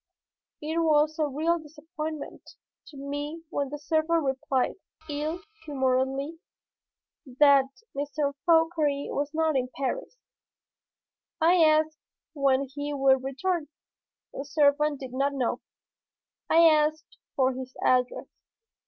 [0.63, 2.53] It was a real disappointment
[2.87, 4.73] to me when the servant replied,
[5.07, 6.39] ill humoredly,
[7.27, 8.07] that M.
[8.43, 10.17] Fauchery was not in Paris.
[11.39, 11.99] I asked
[12.33, 13.67] when he would return.
[14.33, 15.61] The servant did not know.
[16.49, 18.25] I asked for his address.